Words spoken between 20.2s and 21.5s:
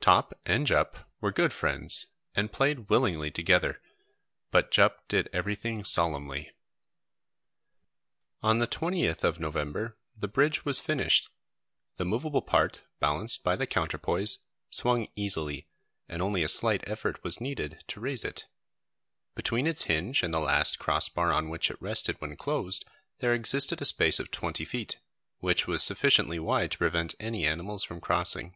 and the last cross bar on